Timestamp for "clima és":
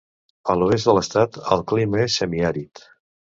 1.73-2.17